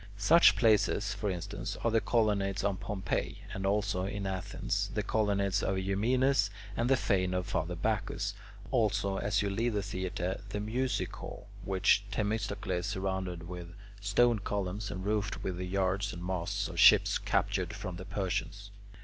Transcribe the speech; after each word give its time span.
Such 0.17 0.55
places, 0.55 1.13
for 1.13 1.29
instance, 1.29 1.77
are 1.83 1.91
the 1.91 2.01
colonnades 2.01 2.63
of 2.63 2.79
Pompey, 2.79 3.43
and 3.53 3.67
also, 3.67 4.05
in 4.05 4.25
Athens, 4.25 4.89
the 4.95 5.03
colonnades 5.03 5.61
of 5.61 5.77
Eumenes 5.77 6.49
and 6.75 6.89
the 6.89 6.97
fane 6.97 7.35
of 7.35 7.45
Father 7.45 7.75
Bacchus; 7.75 8.33
also, 8.71 9.17
as 9.17 9.43
you 9.43 9.51
leave 9.51 9.73
the 9.73 9.83
theatre, 9.83 10.41
the 10.49 10.59
music 10.59 11.15
hall 11.17 11.49
which 11.63 12.03
Themistocles 12.09 12.87
surrounded 12.87 13.47
with 13.47 13.75
stone 13.99 14.39
columns, 14.39 14.89
and 14.89 15.05
roofed 15.05 15.43
with 15.43 15.57
the 15.57 15.67
yards 15.67 16.11
and 16.13 16.25
masts 16.25 16.67
of 16.67 16.79
ships 16.79 17.19
captured 17.19 17.71
from 17.71 17.97
the 17.97 18.05
Persians. 18.05 18.71